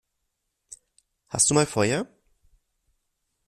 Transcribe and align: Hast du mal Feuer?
Hast 1.29 1.51
du 1.51 1.53
mal 1.53 1.67
Feuer? 1.67 2.07